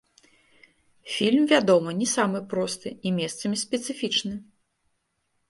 Фільм, 1.15 1.43
вядома, 1.51 1.93
не 1.99 2.07
самы 2.15 2.39
просты 2.55 2.95
і 3.11 3.13
месцамі 3.19 3.61
спецыфічны. 3.67 4.35